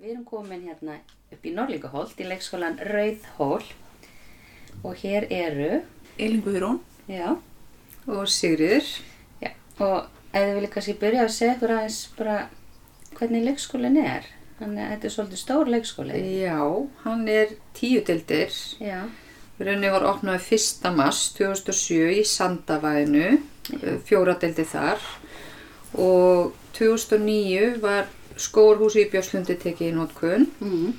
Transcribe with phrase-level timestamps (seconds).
[0.00, 0.94] Við erum komin hérna
[1.28, 3.60] upp í Norlingaholt í leikskólan Rauðhól
[4.80, 5.82] og hér eru,
[6.16, 7.34] Elin Guðrún já,
[8.06, 8.86] og Sigriður.
[9.42, 12.36] já, og ef þið viljið kannski byrja að segja ykkur aðeins bara
[13.18, 14.28] hvernig leikskólinn er.
[14.60, 16.20] Þannig að þetta er svolítið stór leikskóli.
[16.38, 16.56] Já,
[17.04, 18.56] hann er tíu dildir.
[18.80, 19.02] Já,
[19.60, 20.94] Rauninni var opnaði 1.
[20.96, 23.34] mars 2007 í Sandavæðinu,
[24.08, 25.04] fjóra dildi þar
[26.00, 28.08] og 2009 var
[28.40, 30.92] skórhúsi í Björnslundi tekið í nótkunn mm.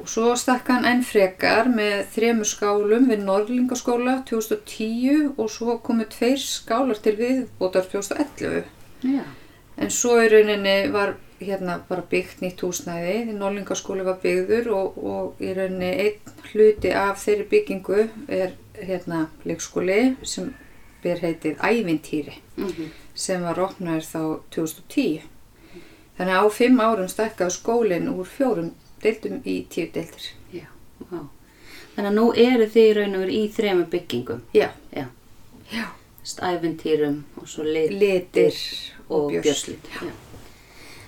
[0.00, 6.06] og svo stakk hann enn frekar með þremur skálum við Norlingaskóla 2010 og svo komu
[6.10, 8.64] tveir skálar til viðbótar 2011.
[9.04, 9.22] já,
[9.76, 14.98] En svo í rauninni var hérna bara byggt nýtt húsnæði, því Norlingaskóli var byggður og,
[14.98, 20.52] og í rauninni einn hluti af þeirri byggingu er hérna leikskóli sem
[21.02, 24.20] ber heitið Ævintýri mm sem var opnaður þá
[24.56, 25.22] 2010.
[26.18, 28.70] Þannig að á fimm árum stakkaði skólinn úr fjórum
[29.02, 30.28] deildum í tíu deildir.
[30.52, 30.66] já,
[31.10, 31.20] já.
[31.96, 34.40] Þannig að nú eru þið í raun og veru í þrema byggingum.
[34.54, 35.06] Já, Já,
[35.72, 35.84] já,
[36.24, 38.54] stæfintýrum og svo lit litir
[39.08, 39.90] og og björslit.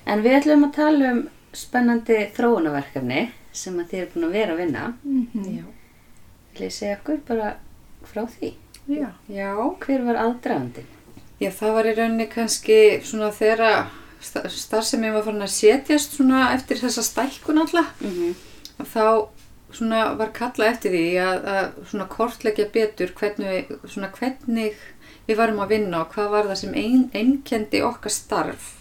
[0.06, 1.22] En við ætlum að tala um
[1.56, 3.22] spennandi þróunarverkefni
[3.56, 4.84] sem að þið eru búin að vera að vinna.
[5.56, 5.64] Já,
[6.56, 7.56] Vil ég segja okkur bara
[8.06, 8.52] frá því?
[8.88, 9.50] já, já.
[9.80, 10.86] Hver var aðdragandinn?
[11.40, 13.32] Já, það var í rauninni kannski svona
[14.32, 17.92] þegar sta- starfsemi var farin að setjast svona eftir þessa stækkun alltaf.
[18.00, 18.34] Mm -hmm.
[18.80, 19.28] að þá
[19.77, 24.74] svona var kallað eftir því að, að svona kortleggja betur hvernig svona hvernig
[25.27, 28.77] við varum að vinna og hvað var það sem ein, einkendi okkar starf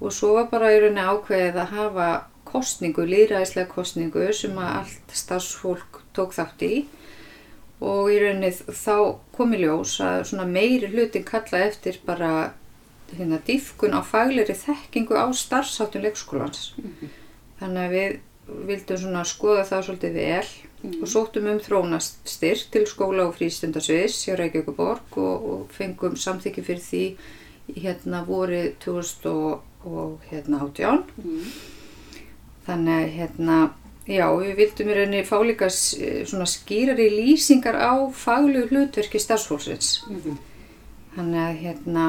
[0.00, 2.08] og svo var bara í rauninni ákveðið að hafa
[2.44, 6.86] kostningu, líðræðislega kostningu sem að allt starfsfólk tók þátt í
[7.80, 12.52] og í rauninni þá kom í ljós að svona meiri hlutin kallaði eftir bara
[13.18, 16.72] hérna dýfkun á faglegri þekkingu á starfsáttum leikskólans.
[17.60, 18.20] Þannig að við
[18.68, 20.48] vildum svona skoða það svolítið vel
[21.02, 26.82] og sóttum um þrónastyrk til skóla og frístundasviðs hjá Reykjavíkuborg og, og fengum samþykki fyrir
[26.82, 27.04] því
[27.84, 31.04] hérna voru 2000 og, og hérna átján.
[32.66, 33.56] Þannig að hérna
[34.10, 35.94] já, við vildum í rauninni fá líka s-
[36.30, 40.02] svona skýrari lýsingar á faglegu hlutverki starfsfólksins.
[41.14, 42.04] Þannig að hérna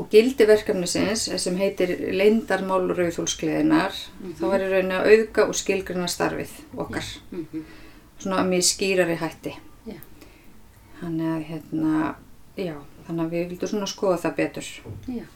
[0.00, 3.96] og gildi verkefnisins sem heitir Leindarmál Rauðhólskleðinar
[4.38, 7.10] þá var í rauninni að auðga og skilgrina starfið okkar.
[8.22, 9.56] Svona með skýrari hætti.
[9.88, 9.98] Já.
[11.00, 12.14] þannig að hérna
[12.56, 12.76] já,
[13.08, 14.70] þannig að við vildum svona skoða það betur.
[15.10, 15.26] Já.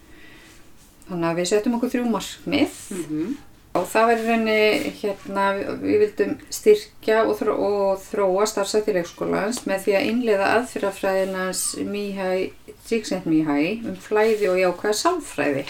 [1.08, 2.80] þannig að við settum okkur þrjú markmið.
[2.96, 3.36] Mm
[3.76, 8.94] og það var í rauninni hérna við, við vildum styrkja og, þró, og þróa starfsætti
[8.96, 12.52] leikskólans með því að innleiða aðfyrrafræðinans Mihai,
[12.86, 15.64] Csikszent Mihai um flæði og jákvæða sálfræði.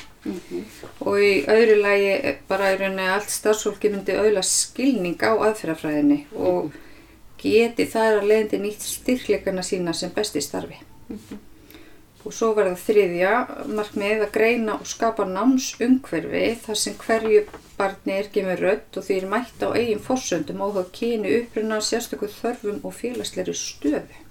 [1.07, 6.25] Og í öðru lagi eh, bara í rauninni allt starfsfólki myndi auðla skilning á aðferðafræðinni
[6.37, 6.75] og
[7.41, 10.81] geti þar að leiðandi nýtt styrkleikana sína sem besti starfi.
[12.27, 13.33] Og svo var það þriðja
[13.71, 17.45] markmið að greina og skapa námsumhverfi þar sem hverju
[17.79, 21.79] barni er gefið rödd og því er mætt á eigin forsöndum og þá kyni uppruna
[21.85, 24.25] sérstöku þörfum og félagsleiri stöðu.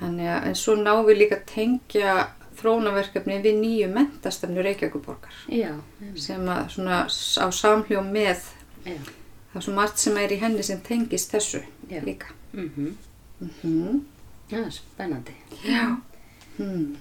[0.00, 2.16] Þannig að en svo náum við líka að tengja
[2.56, 5.72] þrónaverkefni við nýju mentastefnu Reykjavíkuborgar Já,
[6.20, 8.44] sem að svona á samhljóm með
[8.86, 8.96] já.
[9.52, 12.00] það er svo margt sem er í henni sem tengist þessu Já.
[12.04, 12.32] líka.
[12.52, 12.94] Mm
[13.62, 14.04] Mm
[14.50, 15.34] Já, spennandi.
[15.66, 15.96] Já.
[16.56, 16.96] Hmm.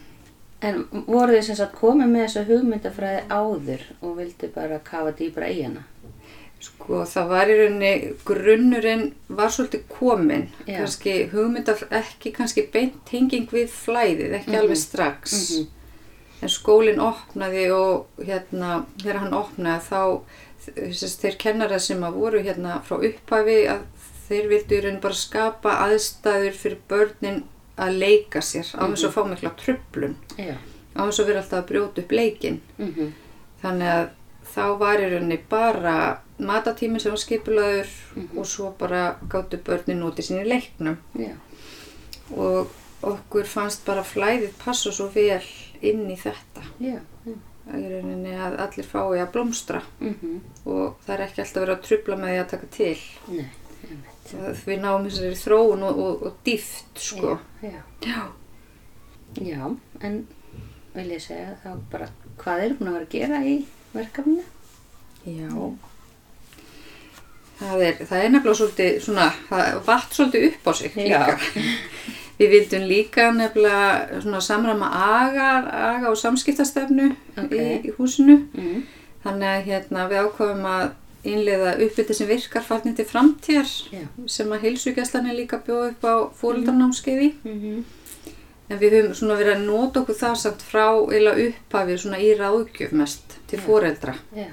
[0.65, 5.49] En voru þið sem sagt komið með þessa hugmyndafræði áður og vildi bara kafa dýbra
[5.53, 5.83] í hana?
[6.65, 7.93] Sko það var í rauninni,
[8.25, 9.03] grunnurinn
[9.37, 10.79] var svolítið kominn, Já.
[10.79, 14.59] kannski hugmyndaf, ekki kannski beint tenging við flæðið, ekki Mhm.
[14.61, 15.33] alveg strax.
[15.59, 15.67] Mhm.
[16.41, 20.21] En skólinn opnaði og hérna, þegar hann opnaði þá,
[20.65, 23.81] þess, þeir kennara sem að voru hérna frá upphafi, að
[24.29, 27.43] þeir vildu í rauninni bara skapa aðstæður fyrir börnin
[27.77, 30.15] að leika sér á þess að fá mikla tröflun,
[30.95, 32.59] á þess að vera alltaf að brjóta upp leikinn.
[32.79, 33.13] Mm
[33.63, 34.09] Þannig að
[34.55, 37.91] þá var í rauninni bara matatíminn sem var skipulaður
[38.35, 40.97] og svo bara gáttu börnin sín í leiknum.
[41.15, 41.35] Já.
[42.35, 42.71] Og
[43.05, 45.43] okkur fannst bara flæðið passa svo vel
[45.81, 46.65] inn í þetta.
[46.81, 46.95] Í
[47.65, 52.15] rauninni að allir fái að blómstra Mm og það er ekki alltaf verið að trubla
[52.17, 53.01] með því að taka til.
[53.29, 53.49] Nei,
[54.65, 57.35] við náum þessari þróun og, og, og dýft, sko.
[57.61, 58.21] Já, já.
[59.45, 59.75] Já.
[60.01, 60.27] En
[60.95, 62.07] vil ég segja þá bara
[62.41, 63.55] hvað er búin að vera að gera í
[63.93, 64.45] verkefninu?
[65.25, 65.49] Já.
[67.59, 71.37] Það er, það er nefnilega svolítið svona, það vatt svolítið upp á sig líka.
[72.35, 75.49] Við vildum líka nefnilega svona samræma aga,
[75.93, 77.53] aga og samskiptastefnu Ok.
[77.55, 78.41] í, í húsinu.
[78.53, 78.81] Mm.
[79.23, 80.89] Þannig að hérna, við ákváðum að
[81.25, 84.03] innleiða uppbytti sem virkar farnið til framtíðar Já.
[84.29, 86.15] sem að heilsugjastlan er líka bjóð upp á.
[87.43, 87.85] Mhm.
[88.67, 92.31] En við höfum svona verið að nota okkur það samt frá eila upphafið svona í
[92.37, 93.65] ráðgjöf mest til Já.
[93.65, 94.15] foreldra.
[94.35, 94.47] Já.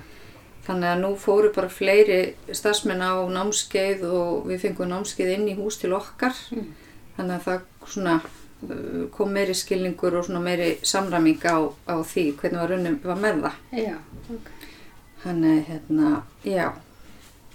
[0.62, 2.20] Þannig að nú fóru bara fleiri
[2.54, 6.36] starfsmenn á námskeið og við fengum námskeið inn í hús til okkar.
[6.54, 6.68] Mm.
[7.16, 12.62] Þannig að það svona uh, kom meiri skilningur og meiri samræming á, á því hvernig
[12.62, 13.58] var runnum var með það.
[13.82, 13.96] Já.
[14.36, 14.52] Ok.
[15.22, 16.70] Þannig hérna, já.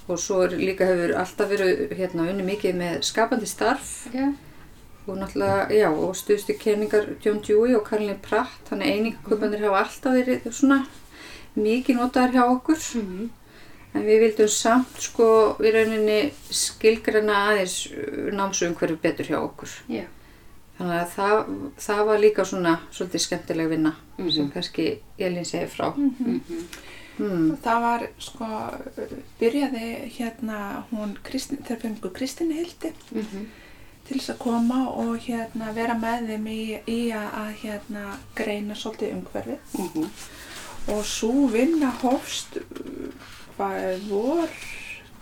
[0.07, 4.30] Og svo er, líka hefur alltaf verið hérna unni mikið með skapandi starf Já.
[5.04, 10.15] og náttúrulega, já, og stuðstu kenningar John Dewey og Karlin Pratt, þannig einingaköpandir hafa alltaf
[10.15, 10.86] verið svona
[11.57, 12.80] mikið notaðar hjá okkur.
[13.01, 13.30] Mhm.
[13.95, 17.77] En við vildum samt sko í rauninni skilgreina aðeins
[18.36, 19.69] námsumhverfi betur hjá okkur.
[19.89, 20.04] Já.
[20.77, 21.38] Þannig að það,
[21.81, 24.31] það var líka svona svolítið skemmtileg vinna Mhm.
[24.31, 25.94] sem kannski Elín segir frá.
[25.95, 26.42] Mhm.
[27.19, 27.57] Mm.
[27.63, 28.45] Það var sko,
[29.39, 29.88] byrjaði
[30.18, 33.45] hérna hún, Kristin, þeir fengu Kristin Hildi Mhm.
[34.07, 38.04] til þess að koma og hérna vera með þeim í, í að, að hérna
[38.36, 40.09] greina svolítið umhverfið Mhm.
[40.88, 43.12] Og svo vinna hófst uh,
[43.57, 44.48] hvað er vor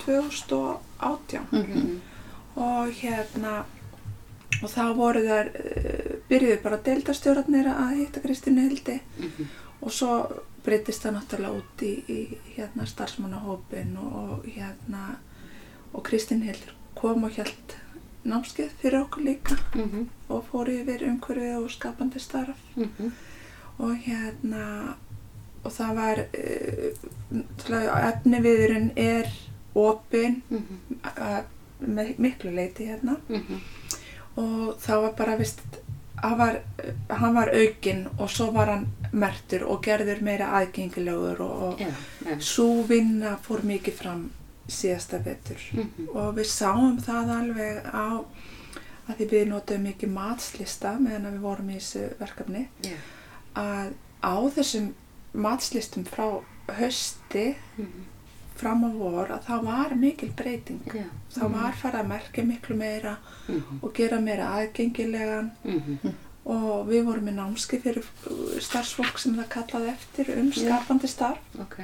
[0.05, 2.01] 2018 Mhm.
[2.55, 3.63] og hérna
[4.63, 9.47] og þá voru þær uh, byrjuðu bara deildastjórarnir að hitta Kristínu Hildi Mhm.
[9.81, 10.11] og svo
[10.65, 15.15] breytist það náttúrulega út í, í hérna starfsmannahópin og, og hérna
[15.93, 17.75] og Kristín Hildur kom og hjælt
[18.25, 20.07] námskeið fyrir okkur líka Mhm.
[20.29, 23.11] og fór yfir umhverfið og skapandi starf Mhm.
[23.79, 24.95] og hérna
[25.65, 29.29] og það var uh, efniviðurinn er
[29.75, 30.79] opin Mhm.
[31.03, 31.41] uh,
[31.81, 33.59] með miklu leiti hérna Mhm.
[34.37, 35.59] og það var bara vist
[36.23, 36.61] var,
[37.09, 41.87] hann var aukinn og svo var hann mertur og gerður meira aðgengilegur og, og Já.
[42.25, 42.39] Já.
[42.39, 44.31] svo vinna fór mikið fram
[44.67, 46.07] síðasta vetur Mhm.
[46.15, 48.23] og við sáum það alveg á
[49.09, 52.95] að því við notum mikið matslista meðan við vorum í þessu verkefni Já.
[53.55, 54.93] að á þessum
[55.35, 58.03] matslistum frá hösti Mhm.
[58.55, 61.03] fram á vor að það var mikil breyting Já.
[61.33, 63.17] það var farið að merkja miklu meira
[63.47, 63.79] Mhm.
[63.83, 66.13] og gera meira aðgengilegan Mhm.
[66.45, 68.03] og við vorum með námski fyrir
[68.61, 71.79] starfsfólk sem það kallaði eftir um skapandi starf Ok.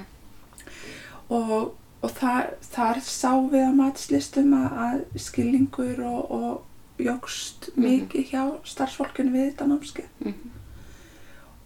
[1.29, 6.63] og, og þar, þar sá við að matslistum að, skilningur og, og
[6.99, 7.83] jógst Mhm.
[7.85, 10.33] mikið hjá starfsfólkinu við þetta námski Mhm.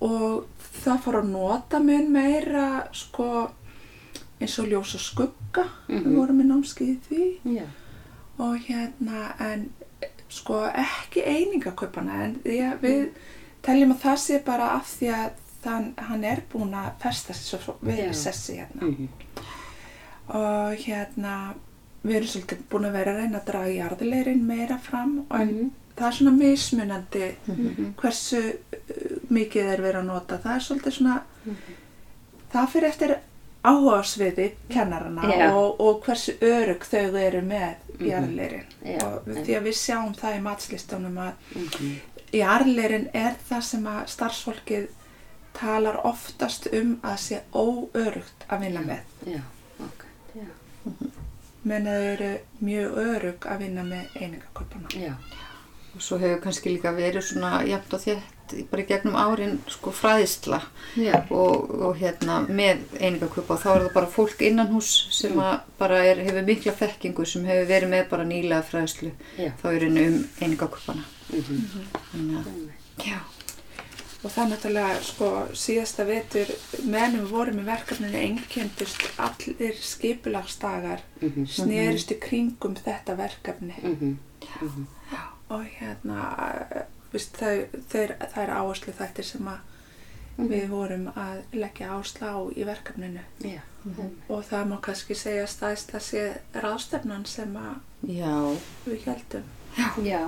[0.01, 0.45] og
[0.83, 3.49] það fór að nota mun meira sko
[4.41, 6.15] eins og ljós og skugga við Mhm.
[6.15, 6.41] vorum
[6.85, 7.63] í því Já.
[8.39, 9.69] og hérna en
[10.29, 13.09] sko ekki einingaköpana en að við
[13.63, 15.31] teljum að það sé bara af því að
[15.63, 19.07] þann, hann er búinn að festa sér svo við við sessi hérna Mhm.
[20.29, 21.53] og hérna
[22.05, 25.71] við erum svolítið búin að vera að reyna að draga jarðilegrin meira fram og Mhm.
[25.95, 27.93] það er svona mismunandi Mhm.
[27.95, 28.57] hversu
[29.29, 31.55] mikið er verið að nota það er svolítið svona Mhm.
[32.53, 33.15] það fyrir eftir
[33.65, 35.51] áhugasviði kennarana Já.
[35.53, 38.07] og, og hversu örug þau eru með Mhm.
[38.09, 39.03] jarðilegrin Já.
[39.05, 41.95] og því að við sjáum það í matslistunum að Mhm.
[42.33, 44.87] jarðilegrin er það sem að starfsfólkið
[45.53, 49.41] talar oftast um að sé óörugt að vinna með Já.
[49.79, 50.05] Ok.
[50.35, 50.45] Já.
[51.63, 55.13] menn þau eru mjög örug að vinna með einingaköpuna Já.
[55.95, 58.21] Og svo hefur kannski líka verið svona jafnt og þétt
[58.71, 60.61] bara í gegnum árin sko fræðisla
[60.97, 61.15] Já.
[61.29, 65.59] og, og hérna með einingaköpa og þá er það bara fólk innan hús sem að
[65.79, 69.51] bara er, hefur mikla þekkingu sem hefur verið með bara nýlega fræðislu Já.
[69.61, 71.05] þá er henni um einingaköpana.
[71.33, 71.87] Mhm.
[72.11, 73.17] Þannig að, já.
[74.25, 76.51] og það er náttúrulega sko síðasta vetur
[76.85, 81.45] meðan við vorum í verkefninu einkendust allir skipulagsdagar Mhm.
[81.47, 84.17] snerist í kringum þetta verkefni Mhm.
[84.61, 84.87] Mhm.
[85.49, 89.71] og hérna viðst, þau, þeir, það er áherslu þættir sem að
[90.51, 93.61] við vorum að leggja áherslu á í verkefninu Já.
[94.27, 96.23] og það má kannski segja stæðst að sé
[96.59, 98.33] ráðstefnan sem að Já,
[98.85, 100.19] við heldum Já.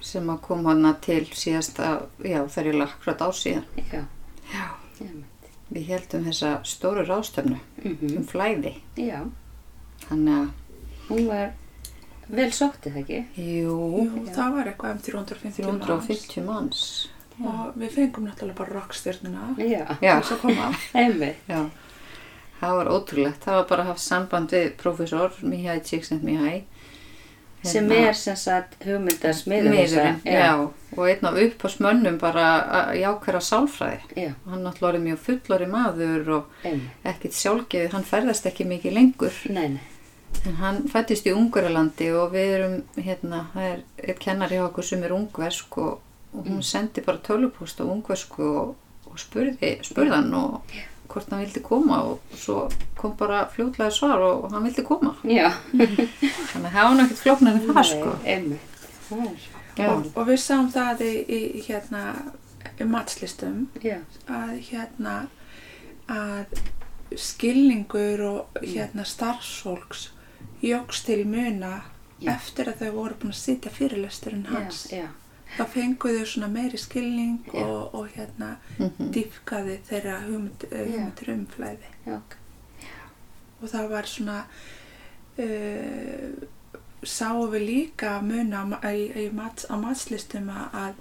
[0.00, 1.88] sem að kom hana til síðasta,
[2.22, 3.64] já þegar ég lakrat á síðan.
[3.90, 4.04] Já.
[4.52, 4.66] Já.
[5.72, 8.16] Við heldum þessa stóru ráðstöfnu Mhm.
[8.20, 8.76] um flæði.
[8.96, 9.24] Já.
[10.08, 10.48] Þannig að,
[11.08, 11.50] Hún var
[12.28, 13.20] vel sóttið, ekki?
[13.36, 13.76] jú,
[14.06, 17.08] Jú, það var eitthvað um 350 manns 350 manns.
[17.42, 19.86] og við fengum náttúrulega bara rockstjörnuna Já.
[20.00, 21.36] Já, þess að koma Einmitt.
[21.48, 21.62] já.
[22.62, 23.40] Það var ótrúlegt.
[23.42, 26.62] Það var bara haft samband við profesor Mihai Csikszentmihalyi
[27.64, 30.70] sem Hérna, er sem sagt hugmyndasmiður miðurinn, þessa- já.
[30.96, 35.66] og einn af upphásmönnum bara að- í ákveðra sálfræði já, hann náttúrulega orðið mjög fullori
[35.70, 36.90] maður og einmitt.
[37.04, 39.80] ekkit sjálfgeði, hann ferðast ekki mikið lengur nei, nei,
[40.48, 44.88] en hann fættist í Ungverjalandi og við erum hérna, það er eitt kennari hjá okkur
[44.88, 46.00] sem er ungversk og,
[46.32, 48.74] og hún sendi bara tölupúst á ungversku og,
[49.10, 50.74] og spurði, spurði hann og
[51.12, 52.66] hvort hann vildi koma og svo
[52.98, 55.14] kom bara fljótlega svar og hann vildi koma.
[55.28, 55.50] Já.
[56.52, 58.14] Þannig að það var náttúrulega flóknar en það sko.
[58.22, 59.88] Nei, einmitt, það er Já.
[59.88, 62.00] og, og við sáum það í, í hérna
[62.80, 65.14] í matslistum já, að hérna
[66.12, 66.58] að
[67.18, 70.10] skilningur og hérna starfsfólks
[70.62, 71.82] jógst til muna
[72.22, 72.32] Já.
[72.36, 75.08] eftir að þau voru búin að sitja fyrirlesturinn hans já, já,
[75.58, 79.10] þá fenguðu svona meiri skilning og, og hérna Mhm.
[79.12, 81.90] dýfkaði þeirra hugmynd, eh, hugmyndir um flæði.
[82.06, 82.36] Já, ok.
[83.62, 84.44] og það var svona
[85.38, 86.46] uh,
[87.02, 88.64] sáum við líka muna
[89.32, 90.94] mats, á matslistum að,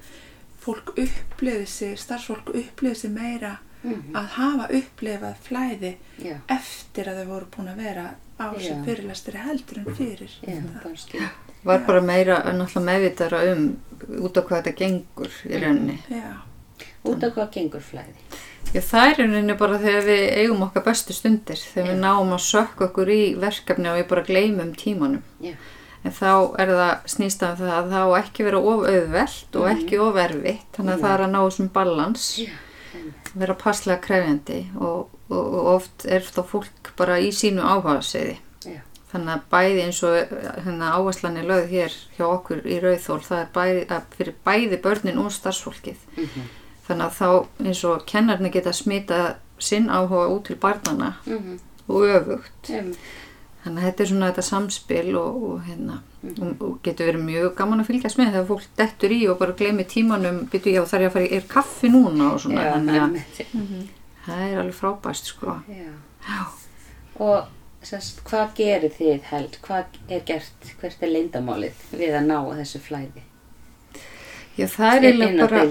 [0.61, 5.95] fólk uppliði sig, starfsfólk uppliði sig meira Mhm, að hafa upplifað flæði
[6.53, 8.03] eftir að þau voru búin að vera
[8.41, 8.83] á sem Já.
[8.85, 10.37] fyrirlestri heldur en fyrir.
[10.47, 11.31] Já, bara
[11.63, 13.65] var bara meira náttúrulega meðvitara um
[14.25, 15.97] út á hvað þetta gengur í rauninni.
[17.05, 18.15] Út af hvað gengur flæði?
[18.71, 22.43] Já, það er rauninni bara þegar við eigum okkar bestu stundir, þegar við náum að
[22.47, 25.23] sökka okkur í verkefni og við bara gleymum tímanum.
[25.43, 25.55] já,
[26.01, 29.67] En þá er það snýst af það að það á ekki vera of auðvelt og
[29.69, 32.47] ekki of erfitt, þannig að það er að ná þessum balans, já,
[33.35, 38.37] vera passlega krefjandi og, og, og oft er þá fólk bara í sínu áhugaðseiði.
[38.65, 38.79] já,
[39.11, 40.13] Þannig að bæði eins og
[40.65, 45.19] hérna, áherslan er lögð hér hjá okkur í Rauðþól, það er bæði, fyrir bæði börnin
[45.23, 45.97] og starfsfólkið.
[46.17, 46.49] mhm,
[46.87, 49.19] Þannig að þá eins og kennarnir geta smita
[49.61, 52.69] sinn áhuga út til barnana mhm, og öfugt.
[52.71, 52.97] einmitt,
[53.61, 55.97] Þannig að þetta er svona þetta samspil og, og, hérna,
[56.31, 59.55] og, og getur verið mjög gaman að fylgjast með þegar fólk dettur í og bara
[59.59, 62.63] gleymi tímanum, byrju já þarf ég að fara í, er kaffi núna og svona.
[62.65, 65.57] já, Þannig að einmitt, það er alveg frábæst sko.
[65.69, 65.91] já
[66.21, 66.41] Já.
[67.21, 72.37] og sérst, hvað gerir þið held, hvað er gert hvert er leindamálið við að ná
[72.61, 73.23] þessu flæði
[74.59, 75.61] Já það er að bara,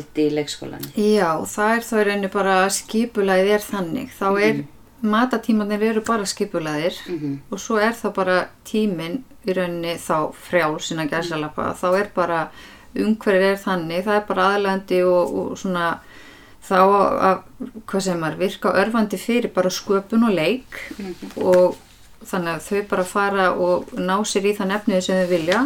[0.96, 4.14] já það er þá í rauninni bara skipulæðið er þannig.
[4.16, 4.62] Þá er,
[5.02, 8.38] matatímanir eru bara skipulæðir mhm, og svo er það bara
[8.68, 11.72] tíminn í rauninni þá frjál sinna gæsalappa.
[11.78, 12.40] Þá er bara
[12.98, 15.92] umhverfið er þannig það er bara aðlegandi og, og svona
[16.66, 17.44] þá að,
[17.88, 21.78] hvað sem er, virka örfandi fyrir bara sköpun og leik mhm, og
[22.28, 25.62] þannig að þau bara fara og ná sér í það nefnið sem þau vilja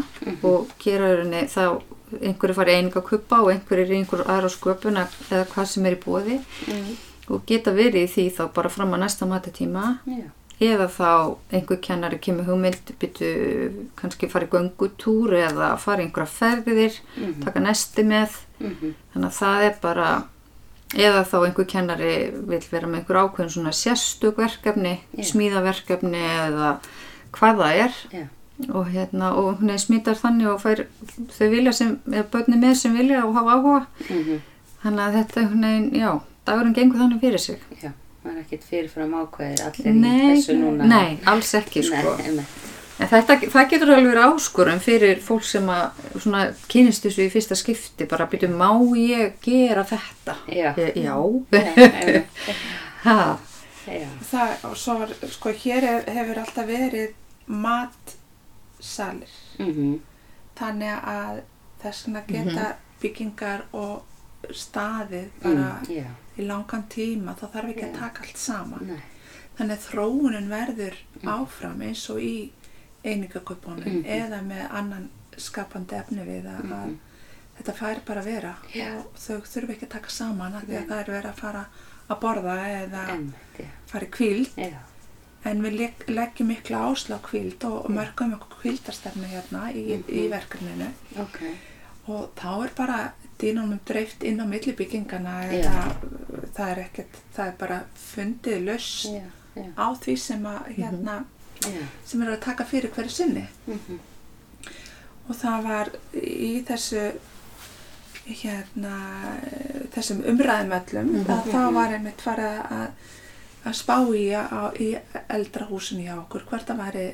[0.46, 1.64] og gera rauninni þá
[2.20, 6.00] einhverju fari eininga kuppa og einhverju er einhverju aðra sköpun eða hvað sem er í
[6.04, 6.94] bóði mhm,
[7.30, 9.98] og geta verið í því þá bara fram að næsta matatíma.
[10.06, 10.24] Já,
[10.60, 16.30] eða þá einhver kennari kemur hugmynd byrju kannski fara í göngutúr eða fara í einhverja
[16.30, 17.42] ferðir Mhm.
[17.44, 18.30] taka nesti með.
[18.60, 20.24] Mhm, þannig að það er bara
[20.94, 25.24] eða þá einhver kennari vil vera með einhver ákveðin svona sérstök verkefni Já.
[25.32, 26.78] smíðaverkefni eða
[27.32, 27.92] hvað það er.
[28.12, 28.26] Já,
[28.72, 30.84] og hérna og hún er smítar þannig og fær
[31.34, 33.86] þau vilja sem, eða börni með sem vilja og hafa áhuga.
[34.10, 34.40] Mhm,
[34.84, 37.60] þannig að þetta hún er, já, dagurinn gengur þannig fyrir sig.
[37.82, 37.92] Já
[38.24, 40.86] það er ekkert fyrirfram ákveðir allir í Nei, þessu núna?
[40.88, 42.14] Nei, alls ekki sko.
[42.24, 42.46] nei,
[43.02, 47.32] En þetta, það getur alveg verið áskorun fyrir fólk sem að svona kynist þessu í
[47.32, 50.36] fyrsta skipti bara byrju, má ég gera þetta?
[50.46, 50.68] Já.
[50.78, 51.10] Ég, já.
[51.10, 51.16] já,
[51.58, 52.38] einmitt,
[53.08, 53.16] ha,
[53.90, 57.12] já, það, og svo var, sko, hér hef, hefur alltaf verið
[57.64, 59.34] matsalir.
[59.58, 59.98] mhm,
[60.54, 61.42] Þannig að
[61.82, 62.68] þess vegna geta
[63.02, 64.04] byggingar og
[64.52, 66.06] staðið bara mm, já,
[66.38, 67.98] í langan tíma, þá þarf ekki að Já.
[67.98, 68.86] taka allt saman.
[68.86, 69.02] nei,
[69.58, 70.94] Þannig að þróunin verður
[71.30, 72.50] áfram eins og í
[73.04, 74.04] einingaköpunum Mhm.
[74.04, 76.94] eða með annan skapandi efni við að, að
[77.58, 78.88] þetta fær bara að vera Já.
[78.98, 81.64] og þau þurfi ekki að taka saman af því að það er verið að fara
[82.10, 83.04] að borða eða
[83.58, 84.50] já, fara í kvíld
[85.44, 90.00] en við legg, leggjum mikla ásla á kvíld og, og mörgum okkur kvíldarstefnu hérna í,
[90.08, 90.88] í verkefninu.
[91.20, 91.38] Ok,
[92.08, 92.98] og þá er bara
[93.40, 95.34] dýnunum dreift inn á millibyggingana
[96.54, 99.22] það er ekkert, það er bara fundið löst já,
[99.56, 101.16] já, á því sem að hérna
[101.64, 103.46] já, sem eru að taka fyrir hverju sinni.
[103.66, 103.98] Mhm,
[105.28, 107.04] og það var í þessu
[108.24, 108.94] hérna
[109.94, 112.86] þessum umræðum öllum að þá var einmitt farið að,
[113.64, 114.94] að spá í, á, í
[115.28, 117.06] eldra húsinu hjá okkur hvort það væri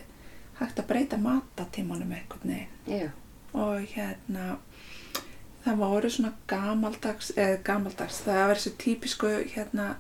[0.61, 2.77] hægt að breyta matatímanum einhvern veginn.
[2.87, 3.17] Mhm.
[3.53, 4.59] og hérna
[5.65, 9.95] það voru svona gamaldags eða gamaldags, það var þessu típisku hérna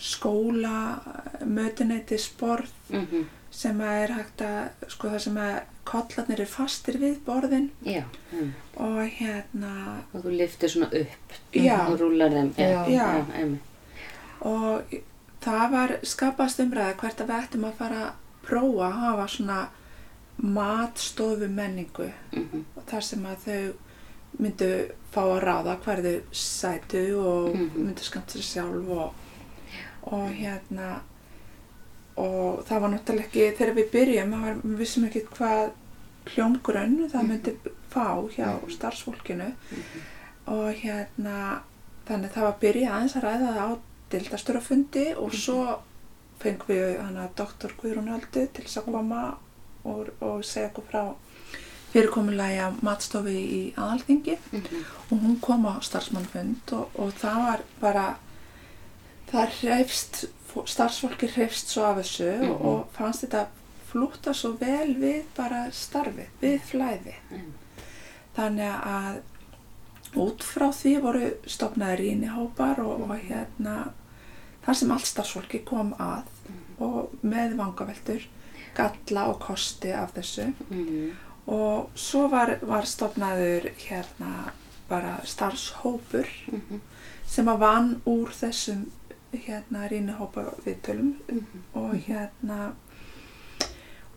[0.00, 1.00] skóla
[1.44, 5.58] mötuneyti sport mhm, sem að er hægt að sko það sem að
[5.90, 8.54] kollarnir er fastir við borðin Já, einmitt.
[8.76, 9.72] og hérna
[10.14, 11.80] og þú liftir svona upp Já.
[11.90, 12.52] og rúlar þeim.
[12.56, 12.84] Já, Já.
[12.88, 13.24] já, Já.
[13.34, 13.60] einmitt.
[14.40, 14.94] og
[15.44, 18.12] það var skapast umræði hvert að við ættum að fara að
[18.46, 19.58] prófa að hafa svona
[20.40, 22.64] matstofu menningu Mhm.
[22.76, 23.72] og þar sem að þau
[24.40, 24.68] myndu
[25.12, 27.70] fá að ráða hverðu sætu og Mhm.
[27.86, 29.12] myndu skamt sér sjálf og,
[30.02, 31.00] og hérna
[32.16, 35.70] og það var náttúrulega ekki þegar við byrjum, var, við vissum ekki hvað
[36.34, 37.54] hljómgrunn það myndi
[37.90, 38.06] fá
[38.36, 38.70] hjá Mhm.
[38.76, 39.52] starfsfólkinu.
[40.46, 41.60] Og hérna
[42.06, 43.70] þannig það var að byrja aðeins að ræða það á
[44.10, 45.78] dildasturafundi og svo
[46.40, 49.36] fengum við hana doktor Guðrún Öldu til þess að koma
[49.84, 51.14] og, og segja okkur frá
[51.92, 54.84] fyrirkomulagi að matstofi í aðalþingi Mhm.
[55.10, 58.16] og hún kom á starfsmannfund og, og það var bara
[59.32, 60.24] það hreifst
[60.66, 62.50] starfsfólki hreifst svo af þessu Mhm.
[62.50, 63.46] og, og fannst þetta
[63.92, 67.54] flúta svo vel við bara starfi, við flæði Einmitt.
[68.36, 69.20] þannig að
[70.16, 73.92] út frá því voru stopnaði rínihópar og, og hérna
[74.66, 76.22] þar sem allt starfsfólki kom að
[76.80, 78.22] og með vangaveltur
[78.74, 81.10] galla og kosti af þessu Mhm.
[81.50, 84.52] Og svo var, var stopnaður hérna
[84.88, 86.80] bara starfshópur Mhm.
[87.26, 88.84] sem að vann úr þessum
[89.32, 91.62] hérna rínihópa viðtölum Mhm.
[91.74, 92.72] og hérna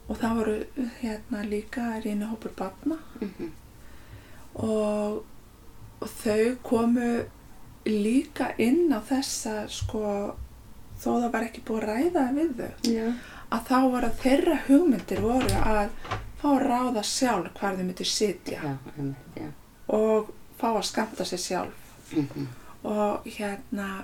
[0.10, 0.56] og það voru
[1.02, 3.52] hérna líka rínihópur batna Mhm.
[4.56, 5.24] og,
[6.02, 7.24] og þau komu
[7.86, 10.36] líka inn á þessa sko
[11.04, 13.14] þó það var ekki búið að ræða við þau Já.
[13.52, 15.90] að þá var að þeirra hugmyndir voru að
[16.44, 19.48] fá að ráða sjálf hvar þau myndir sitja Já, einmitt, já.
[19.96, 21.80] og fá að skamta sér sjálf
[22.14, 22.48] Mhm.
[22.84, 24.04] og hérna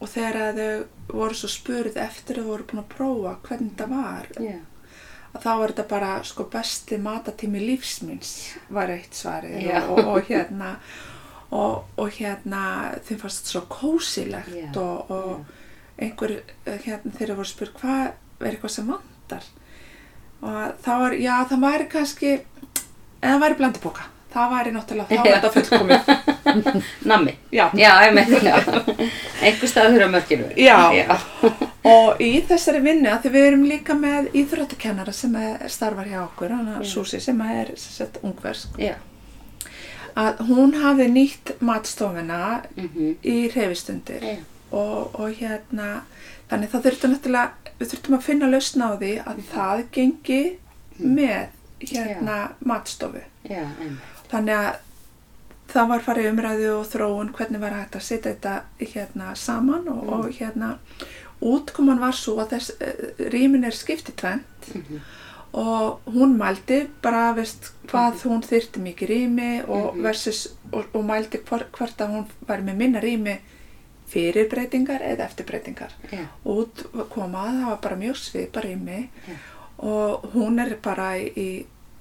[0.00, 0.84] og þegar þau
[1.16, 4.58] voru svo spurð eftir að þau voru búin að prófa hvernig þetta var Já.
[5.34, 8.32] að þá var þetta bara sko besti matatími lífsmins
[8.70, 9.80] var eitt svarið Já.
[9.88, 10.76] og, og, og hérna
[11.50, 12.62] og, og hérna
[13.06, 15.44] þeim fannst svo kósilegt Já, og, og
[15.98, 19.44] einhver hérna þeirra voru spurt hvað er eitthvað sem vantar
[20.44, 22.32] og það var, já það væri kannski
[23.24, 25.34] eða væri blandiboka það væri náttúrulega, þá Já.
[25.34, 26.00] þetta fullkomið
[27.10, 27.34] Nammi.
[27.54, 27.66] já.
[27.78, 27.92] Já.
[29.44, 30.48] Einhver staður á mörkinu.
[30.58, 30.78] Já.
[30.96, 31.18] Já.
[31.86, 36.20] og í þessari vinnu, að því við erum líka með íþróttakennara sem er, starfar hjá
[36.24, 36.54] okkur.
[36.82, 38.96] Susi sem er sagt, ungversk Já.
[40.18, 43.14] að hún hafi nýtt matstofuna Mhm.
[43.22, 44.26] í reyfistundir
[44.72, 46.00] og, og hérna
[46.54, 50.40] þannig það þurfti náttúrulega við þurftum að finna lausn á því að það gengi
[50.98, 51.46] með
[51.90, 54.12] hérna matstofu Já, einmitt.
[54.30, 54.76] þannig að
[55.74, 58.54] það var farið umræðu og þróun hvernig var hægt að setja þetta
[58.94, 60.76] hérna saman og, og hérna
[61.44, 65.00] útkoman var svo að þess uh, rýmin er skiptið tvent Mhm.
[65.54, 70.02] og hún mældi bara veist hvað hún þyrti mikið rými og Mhm.
[70.02, 73.36] versus og, og mældi hvort, að hún væri með minna rými
[74.14, 76.24] fyrir breytingar eða eftir breytingar Já.
[76.44, 79.36] og út kom að það var bara mjög svipa rými Já.
[79.90, 81.48] og hún er bara í, í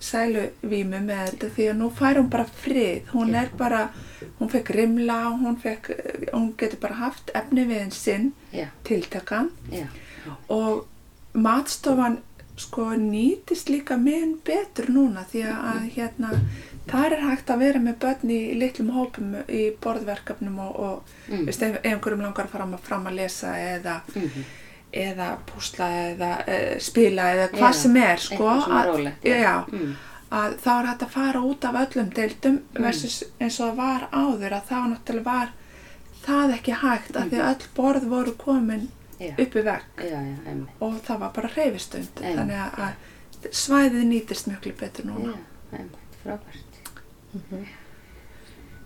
[0.03, 3.41] sæluvímu með þetta því að nú fær hún bara frið hún Já.
[3.43, 3.83] er bara,
[4.39, 5.91] hún fekk rimla hún, fekk,
[6.33, 8.31] hún getur bara haft efni við en sinn
[8.83, 9.49] tiltakan
[10.51, 10.85] og
[11.33, 12.19] matstofan
[12.59, 16.29] sko nýtist líka mun betur núna því að hérna
[16.87, 21.45] þar er hægt að vera með börn í litlum hópum í borðverkefnum og, og Mm.
[21.47, 24.43] veist, ef, einhverjum langar fara að- fram að lesa eða, Mhm.
[24.93, 29.37] eða púsla eða e, spila eða hvað sem er sko að, rólegt, já.
[29.41, 29.65] já.
[29.71, 29.95] Mm.
[30.31, 34.07] að þá er hægt að fara út af öllum deildum versus eins og það var
[34.11, 35.49] áður að þá náttúrulega var
[36.25, 39.31] það ekki hægt að því öll borð voru komin Já.
[39.37, 40.69] upp í vegg Já, já, einmitt.
[40.81, 42.93] og það var bara reyfistund þannig að-
[43.51, 45.33] svæðið nýtist mjög betur núna
[46.25, 46.37] Já,
[47.33, 47.79] einmitt, frábært.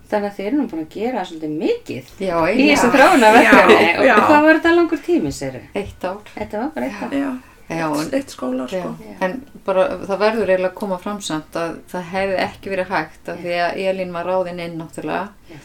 [0.07, 2.67] Þannig að þið eru nú búin að gera svolítið mikið Já, í eina.
[2.71, 3.77] þessu þróunarverkefni.
[3.83, 4.15] Já, Og já.
[4.23, 5.57] hvað var þetta langur tími, sér?
[5.75, 6.21] Eitt ár.
[6.38, 7.12] Þetta var bara eitt af.
[7.17, 7.31] Já,
[7.67, 8.77] Já, eitt, en, eitt skóla sko.
[9.03, 9.15] Já.
[9.27, 9.33] en
[9.65, 13.41] bara það verður eiginlega að koma fram samt að það hefði ekki verið hægt af
[13.43, 15.57] því að Elín var ráðinn inn náttúrulega Já.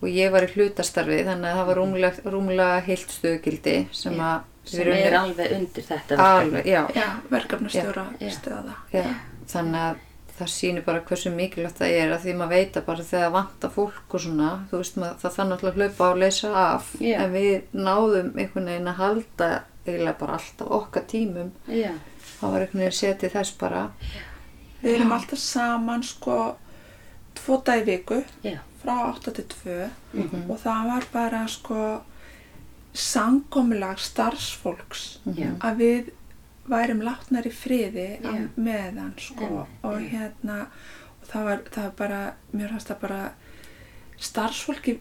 [0.00, 4.22] og ég var í hlutastarfi þannig að það var rúmlega, rúmlega heilt stöðgildi sem Já.
[4.28, 8.74] að Sem er alveg undir þetta alveg, já, Já, verkefnastjóra stöða.
[8.94, 9.02] já,
[9.50, 9.96] þannig að
[10.40, 13.70] það sýnir bara hversu mikilvægt það er að því maður veit að bara þegar vantar
[13.74, 16.90] fólk og svona, þú veist maður, það þannig að hlaupa á og leysa af.
[17.00, 17.16] Já.
[17.24, 19.50] en við náðum einhvern veginn að halda
[19.86, 21.50] eiginlega bara alltaf okkar tímum.
[21.68, 21.92] Já,
[22.40, 23.84] það var einhvern veginn setið þess bara.
[24.82, 26.36] Við erum alltaf saman sko
[27.40, 28.22] tvo dag í viku
[28.82, 30.50] frá 8 til 2 Mhm.
[30.50, 32.00] og það var bara sko
[32.94, 35.18] samkomulag starfsfólks
[35.62, 36.08] að við
[36.70, 38.42] værum látnar í friði yeah.
[38.56, 39.46] með hann sko.
[39.46, 40.58] Einmitt, og hérna
[41.20, 42.20] og það var, það var bara,
[42.52, 43.20] mér fannst það bara
[44.20, 44.96] starfsfólki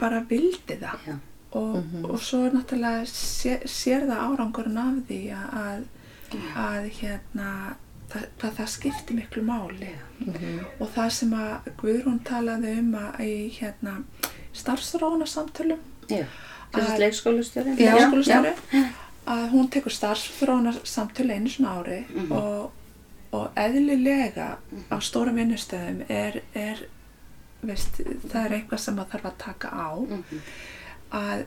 [0.00, 1.08] bara vildi það.
[1.08, 1.16] Já.
[1.54, 1.76] og,
[2.08, 5.84] og svo náttúrulega sé, sér það árangurinn af því að,
[6.58, 7.50] að hérna
[8.10, 9.92] það, það, það skipti miklu máli.
[10.80, 14.00] Og það sem að Guðrún talaði um að í hérna
[14.54, 16.26] starfsróna samtölum Já.
[16.74, 18.84] Þessi Að- leikskólastjóri.
[19.26, 22.32] Að hún tekur starfsþróna samtölu einu svona ári Mhm.
[22.32, 22.72] og,
[23.32, 24.56] og eðlilega
[24.90, 26.76] á stóra vinnustöðum er, er
[27.62, 30.40] veist, það er eitthvað sem að þarf að taka á Mhm.
[31.12, 31.44] að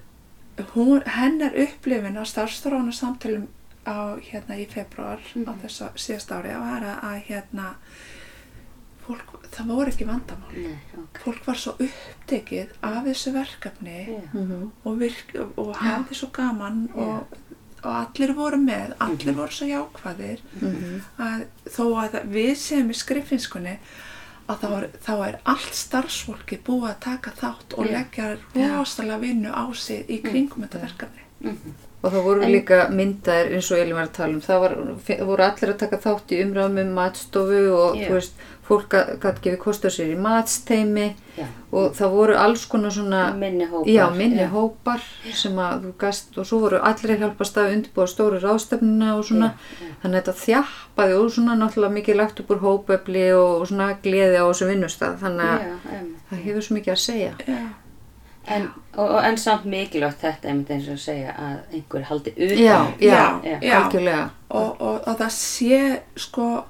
[0.74, 3.48] hún, hennar upplifin á starfsþróna samtölum
[3.86, 7.76] á hérna í februar á þessu síðast ári var að, að hérna
[9.08, 11.20] fólk, það voru ekki vandamál Nei, ok.
[11.24, 14.20] fólk var svo upptekið af þessu verkefni Já.
[14.86, 17.38] og, virk, og hafði svo gaman og,
[17.84, 20.44] og allir voru með, allir voru svo jákvæðir
[21.18, 23.76] að þó að við séum í skriffinskunni
[24.48, 29.52] að þá er, þá er allt starfsfólki búið að taka þátt og leggja rosalega vinnu
[29.52, 31.24] á sig í kringum þetta verkefni.
[32.04, 34.42] Og það voru En- líka myndaðir eins og Elin var að tala um.
[34.42, 34.76] Það var,
[35.26, 38.36] voru allir að taka þátt í umræðum um matstofu og þú veist,
[38.68, 38.90] fólk
[39.24, 41.08] gæti gefið kostu á sér í matsteimi
[41.38, 41.46] Já.
[41.72, 43.88] og það voru alls konar svona, Minni hópar.
[43.90, 44.50] já, minni Já.
[44.52, 45.02] hópar
[45.34, 49.24] sem að þú gast og svo voru allir að hjálpa staði undirbúa stóru ráðstefnina og
[49.26, 49.54] svona.
[50.04, 54.38] Þannig að þetta þjappaði og svona náttúrulega mikið lagt upp úr hópefli og svona gleði
[54.38, 55.18] á þessu vinnustað.
[55.24, 55.66] Þannig að
[56.30, 57.34] það hefur svo mikið að segja.
[58.48, 62.04] Já, En, og, og, en samt mikilvægt þetta einmitt eins og að segja að einhver
[62.10, 62.58] haldi utan.
[62.58, 63.80] Já, já, Já, já.
[63.84, 64.30] algjörlega.
[64.50, 65.80] og, og, og það sé
[66.16, 66.64] sko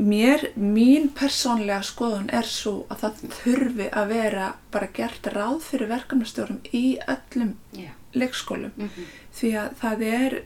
[0.00, 5.88] mér, mín persónlega skoðun er svo að það þurfi að vera bara gert ráð fyrir
[5.88, 7.90] verkefnastjórum í öllum Já.
[8.14, 9.04] leikskólum Mhm.
[9.40, 10.42] því að það er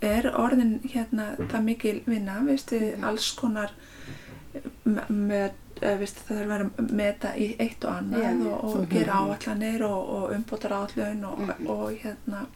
[0.00, 3.70] er orðin hérna það mikil vinna, veistu, alls konar
[4.84, 5.50] me- með
[5.82, 8.52] eh, veistu, það er að vera meta í eitt og annað Já.
[8.52, 11.66] og, og gera áallanir og, og umbótar áallun og, Mhm.
[11.66, 12.46] og hérna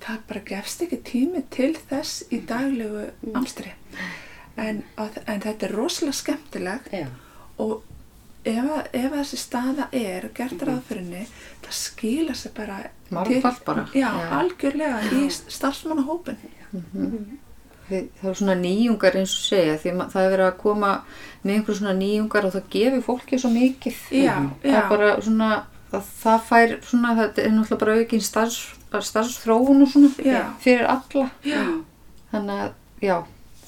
[0.00, 3.72] það bara gefst ekki tími til þess í daglegu amstri
[4.56, 7.06] en, að, en þetta er rosalega skemmtilegt Já.
[7.58, 7.82] og
[8.44, 11.26] ef, að- ef að þessi staða er gert ráðfyrinni
[11.64, 12.76] það skila sér bara
[13.10, 13.86] Margfalt bara.
[13.94, 14.30] já, Já.
[14.40, 16.36] algjörlega í starfsmannahópin
[17.90, 20.92] Þið- það er svona nýjungar eins og segja því ma- það er verið að koma
[21.44, 24.78] með einhver svona nýjungar og það gefur fólki svo mikið Já, það já.
[24.82, 25.50] er bara svona
[25.92, 28.58] að það fær svona þetta er náttúrulega bara aukin starfs,
[29.10, 30.42] starfsþróun og svona Já.
[30.60, 31.62] fyrir alla já,
[32.32, 32.72] þannig að
[33.02, 33.16] já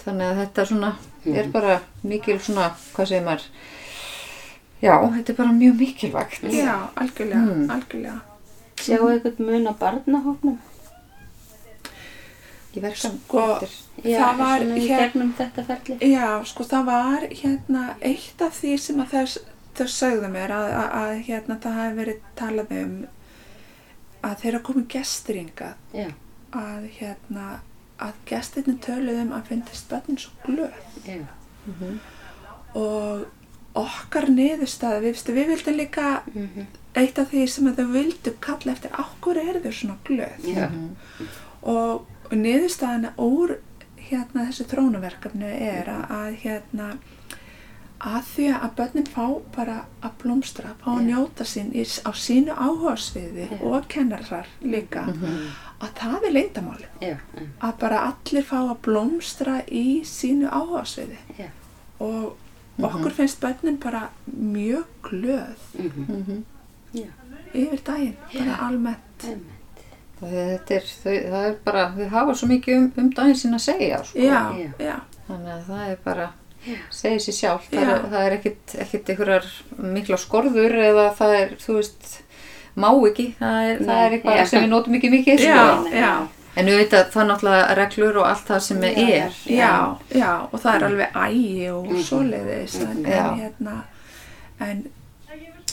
[0.05, 0.93] þannig að þetta svona
[1.27, 3.43] er bara mikil svona hvað segir maður
[4.83, 7.71] já þetta er bara mjög mikilvægt já, algjörlega, Mm.
[7.71, 8.21] algjörlega
[8.79, 10.59] Sjáu eitthvað mun á barnahóknum?
[12.77, 13.45] Í verkan Sko,
[14.05, 15.97] Já, Það var hér- gegnum þetta ferli.
[16.13, 19.39] Já, sko það var hérna eitt af því sem að þess,
[19.79, 22.95] þess sögðu mér að, að, að hérna það hafi verið talað um
[24.29, 26.07] að þeirra komið gestiringa Já,
[26.59, 27.49] að hérna
[27.99, 30.79] að gestirni töluðum um að finnist börnin svo glöð.
[31.07, 31.19] Já,
[32.79, 33.27] og
[33.79, 36.67] okkar niðurstaði, við, við vildum líka mhm,
[36.99, 40.47] eitt af því sem að þau vildu kalla eftir okkur er þau svona glöð?
[40.55, 40.69] Já,
[41.63, 43.57] og, og niðurstaðina úr
[44.09, 46.89] hérna þessu þrónuverkefni er að, að hérna
[47.99, 49.25] að því að börnin fá
[49.57, 51.07] bara að blómstra, fá að Já.
[51.09, 53.59] njóta sín í, á sínu áhugasviði Já.
[53.67, 55.03] og kennarar líka
[55.83, 61.19] að það er leyndamáli já, já, að bara allir fá að blómstra í sínu áhugasviði.
[61.39, 61.49] Já,
[61.99, 62.39] og
[62.79, 65.67] okkur finnst börnin bara mjög glöð.
[65.75, 66.45] Mhm,
[66.95, 67.11] já,
[67.53, 69.27] yfir daginn, bara almennt.
[70.21, 73.41] Það er, þetta er, þau, það er bara þau hafa svo mikið um, um daginn
[73.43, 74.23] sín að segja sko.
[74.23, 74.41] já,
[74.83, 74.95] Já.
[75.29, 76.31] þannig að það er bara
[76.69, 76.79] Já.
[76.91, 79.53] segir sér sjálf það er, það er ekkit, ekkit einhverjar
[79.99, 82.11] mikla skorður eða það er, þú veist
[82.79, 84.45] má ekki, það er, það er eitthvað já.
[84.51, 85.95] sem við notum ekki mikið sko.
[85.95, 86.13] já.
[86.59, 89.73] en við veitum að það er náttúrulega reglur og allt það sem Já, er Já,
[90.15, 93.77] já, og það er alveg ægi og svoleiðis en, en hérna
[94.59, 94.87] en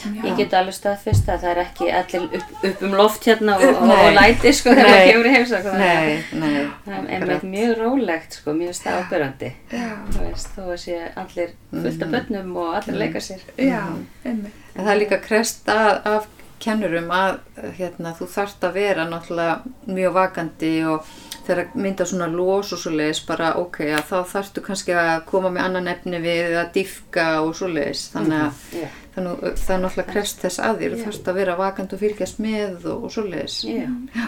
[0.05, 3.55] já, Ég get alveg staðfist að það er ekki allir upp, upp um loft hérna
[3.57, 5.77] og, og, og læti sko þegar maður kemur í heimsókn.
[5.81, 6.53] nei, nei.
[6.85, 9.51] Það er einmitt mjög rólegt sko, mjög staðbyrjandi.
[9.73, 13.43] já, Þú veist, þó að sé allir fullt af börnum og allir leika sér.
[13.57, 13.81] já,
[14.25, 14.63] einmitt.
[14.75, 16.27] En það er líka krest að, af
[16.65, 17.39] kennurum að
[17.77, 21.09] hérna, þú þarft að vera náttúrulega mjög vakandi og
[21.47, 25.65] þegar mynda svona los og svoleiðis bara ok, að þá þarftu kannski að koma með
[25.67, 30.11] annan efni við að diffka og svoleiðis þannig að Já, þannig, að það er náttúrulega
[30.15, 31.03] krest þess að þér Já.
[31.05, 34.27] þarfst að vera vakandi og fylgjast með og, og svoleiðis já.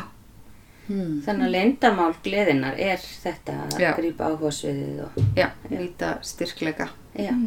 [0.87, 1.17] Hmm.
[1.25, 3.89] Þannig að leyndamál gleðinar er þetta að Já.
[3.97, 6.87] grípa áhugasviðið og Já, nýta styrkleika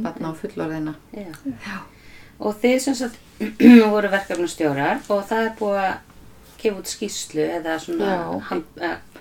[0.04, 0.94] barna og fullorðina.
[1.16, 1.78] já.
[2.40, 3.16] Og þið sem sagt
[3.94, 5.94] voru verkefnastjórar og það er búið að
[6.60, 8.10] gefa út skýrslu eða svona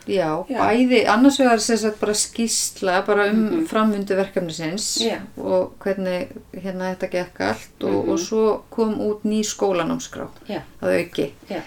[0.09, 0.29] Já.
[0.49, 5.19] Já, bæði, annars vegar sem sagt bara skýsla bara um framvindu verkefnisins Já.
[5.37, 8.09] og hvernig hérna þetta gekk allt og, Mhm.
[8.09, 11.31] og svo kom út ný skólanámskrá já, að auki.
[11.49, 11.61] já.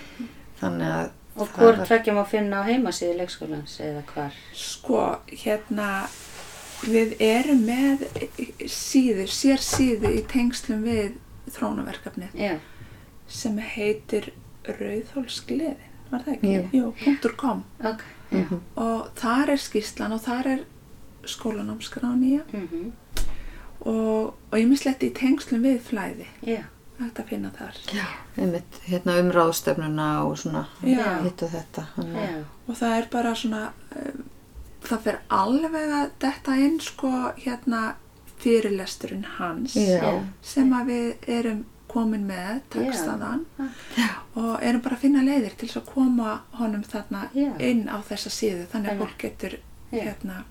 [0.61, 4.33] Þannig að Og hvort var- tveggjum að finna á heimasíðu leikskólans eða hvar?
[4.55, 6.07] Sko, hérna,
[6.85, 8.03] við erum með
[8.69, 11.13] síður, sér síðu í tengslum við
[11.51, 12.59] þrónaverkefnið Já,
[13.29, 14.33] sem heitir
[14.65, 15.77] Rauðhólsgleðin,
[16.11, 16.53] var það ekki?
[16.73, 16.93] Jú.
[17.07, 18.03] Jú, .com ok.
[18.33, 18.45] Já.
[18.47, 18.61] Mhm.
[18.77, 20.64] og þar er skýrslan og þar er
[21.23, 22.92] skólanámskrá nýja Mm
[23.83, 26.61] og, og ég misleti í tengslum við flæði, Já,
[27.01, 27.81] þetta finna þar.
[27.97, 28.05] Já,
[28.38, 31.87] einmitt, hérna umráðstefnuna og svona hitt og þetta.
[32.68, 33.64] Og það er bara svona
[33.97, 34.23] um,
[34.87, 37.11] það fer alveg að detta inn sko
[37.42, 37.83] hérna
[38.42, 40.16] fyrirlesturinn hans Já.
[40.42, 43.45] sem að við erum komin með textaðan
[43.97, 44.09] Já.
[44.35, 47.51] og erum bara að finna leiðir til að koma honum þarna Já.
[47.59, 49.59] inn á þessa síðu þannig að fólk getur
[49.93, 50.03] Já.
[50.07, 50.43] hérna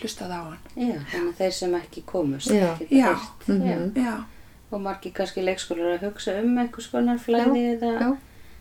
[0.00, 2.50] hlustað á hann já, þannig að þeir sem ekki komust.
[2.50, 2.86] Mhm.
[2.90, 4.02] já.
[4.02, 4.24] já,
[4.70, 7.94] Og margir kannski leikskólar að hugsa um einhvers konar flæði eða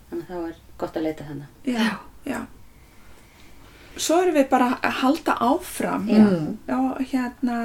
[0.10, 1.48] þannig að það er gott að leita þannig.
[1.70, 2.40] já, já
[4.00, 6.24] svo erum við bara að halda áfram Já.
[6.24, 6.52] Mm.
[6.68, 6.78] Já,
[7.12, 7.58] hérna,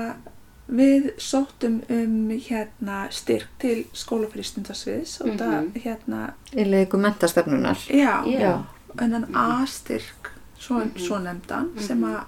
[0.69, 5.81] við sóttum um hérna styrk til skólafrýstundasviðs og það, Mhm.
[5.85, 7.77] hérna, Í leiku mentastefnunar.
[7.89, 8.41] já, Já.
[8.41, 8.65] Já.
[8.99, 12.25] enn A-styrk, svo, svo nefndan, sem að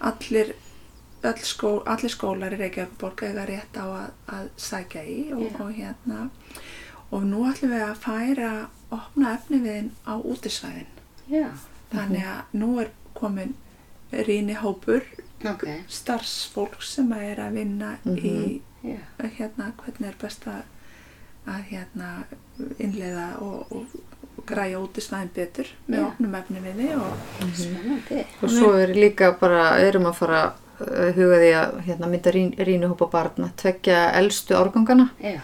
[0.00, 0.54] allir,
[1.22, 5.60] öll skó, allir skólar í Reykjavík eiga rétt á að, að sækja í og, Já.
[5.60, 6.30] og hérna,
[7.12, 10.86] og nú ætlum við að færa, opna efni við á útisvæðin.
[11.30, 11.48] Já,
[11.92, 13.54] Þannig að nú er komin
[14.12, 15.02] rýni hópur
[15.44, 18.98] ok, starfsfólk sem að er að vinna í já,
[19.38, 20.62] hérna, hvernig er best að,
[21.48, 22.10] að hérna,
[22.78, 24.00] innleiða og, og,
[24.36, 26.06] og græja út í svæðin betur með Já.
[26.08, 28.24] opnum efni við þið og spennandi.
[28.40, 30.42] Og svo er líka bara, erum að fara
[30.80, 35.10] að huga því að hérna, mynda rín, rínuhópa barna, tvekja elstu árgangana.
[35.20, 35.40] Já,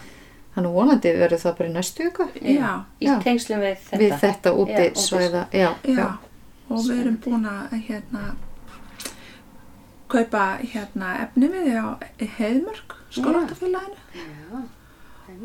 [0.57, 3.11] Þannig vonandi verður það bara í næstu viku já, í Já.
[3.21, 3.97] tengslum við þetta.
[4.01, 5.41] við þetta Já, úti svæða.
[5.53, 6.07] Já, já, já.
[6.73, 8.23] og við erum búin að hérna
[10.11, 11.87] kaupa hérna efni við á
[12.39, 14.63] heiðmörk skólaftafélaginu Já,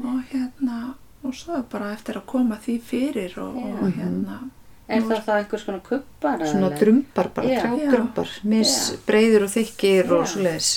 [0.08, 0.80] og hérna
[1.22, 3.94] og svo bara eftir að koma því fyrir og, og Já.
[4.00, 4.38] hérna
[4.92, 6.44] er það þá einhvers konar kubbar?
[6.46, 6.78] Svona eða?
[6.82, 7.60] drumbar bara, Já.
[7.64, 9.00] trjátrumbar, mis Já.
[9.06, 10.70] breiður og þykkir og svo leiðis.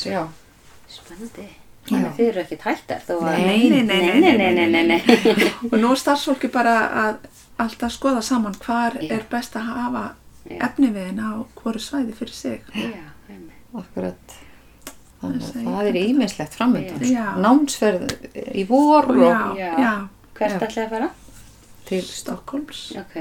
[0.95, 1.47] Spennandi.
[1.85, 3.25] Þannig að þið eru ekkert hættar þó að...
[3.45, 5.01] Nei, nei, nei, nei, nei, nei, nei, nei.
[5.71, 7.27] og nú er starfsfólki bara að
[7.61, 9.11] alltaf skoða saman hvar Já.
[9.19, 10.05] er best að hafa
[10.49, 10.57] Já.
[10.69, 13.03] efni við á hverju svæði fyrir sig Já.
[13.81, 14.35] Akkurat.
[15.21, 17.05] Þannig að það er ímislegt framöndan.
[17.09, 17.25] Já.
[17.41, 18.11] Námsferð
[18.55, 19.69] í vor og já, Já.
[19.79, 19.93] já,
[20.35, 20.59] Hvert Já.
[20.67, 21.09] ætlaði að fara?
[21.85, 23.15] til Stokkólms Ok,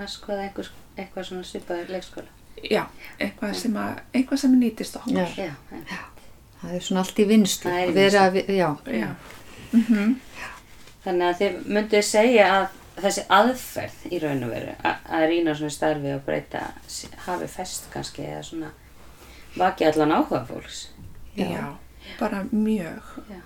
[0.00, 2.30] að skoða einhvers, eitthvað svona svipaður leikskóla.
[2.70, 2.86] já,
[3.20, 5.26] eitthvað sem, að, eitthvað sem nýtist okkur Já.
[5.36, 6.24] Já, einmitt.
[6.62, 7.70] Það er svona allt í vinslu.
[7.70, 9.08] Það er í Vera að vi- Já, já.
[9.72, 10.16] Mhm.
[11.04, 12.68] Þannig að þið mynduð segja að
[13.02, 16.64] þessi aðferð í raun og veru að, að rýna svona starfi og breyta
[17.26, 18.70] hafi fest kannski eða svona
[19.56, 20.88] vaki allan áhuga fólks.
[21.36, 21.46] Já.
[21.46, 21.64] já,
[22.20, 23.40] bara mjög Já.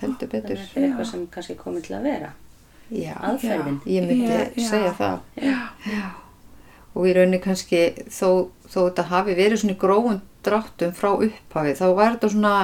[0.00, 0.56] heldur betur.
[0.56, 1.10] að þetta er eitthvað Já.
[1.10, 2.32] sem kannski komið til að vera.
[2.90, 3.80] Aðferðin.
[3.86, 5.20] ég myndi segja það.
[5.36, 6.10] já,
[6.94, 11.86] Og í rauninni kannski þó, þó þetta hafi verið svona grófum dráttum frá upphafi, þá
[11.94, 12.54] var þetta svona,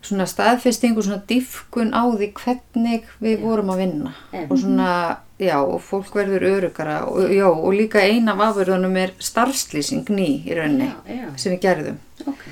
[0.00, 4.14] svona staðfesting og svona diffkun á því hvernig við vorum að vinna.
[4.32, 4.46] Em.
[4.48, 7.00] Og svona, já, og fólk verður örugara.
[7.06, 11.52] Og, já, og líka eina af afurðunum er starfslýsing ný í rauninni Já, já, sem
[11.56, 11.98] við gerðum.
[12.26, 12.46] ok.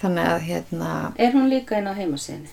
[0.00, 2.48] Þannig að hérna, Er hún líka inn á heimasíðinni?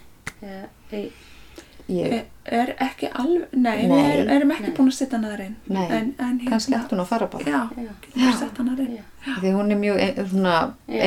[1.87, 3.93] Ég, er, er ekki alveg nei, Nei.
[3.93, 4.73] við er, erum ekki Nei.
[4.75, 5.85] búin að setja hana þar inn Nei.
[5.95, 7.45] en, en kannski ætti hún að fara bara.
[7.47, 7.61] já,
[8.17, 9.37] við sett hana þar inn Já.
[9.39, 10.57] Því hún er mjög ein, svona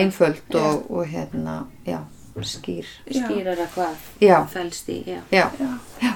[0.01, 1.99] einföld og, og hérna, já,
[2.49, 2.88] skýr.
[3.12, 3.27] Já.
[3.27, 5.20] skýrara hvað fælst í, já.
[5.37, 5.70] já, já,
[6.01, 6.14] já,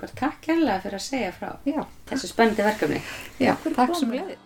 [0.00, 1.78] Bara takk kærlega fyrir að segja frá já,
[2.10, 2.98] þessu spennandi verkefni.
[3.40, 4.36] já, takk sem leiði.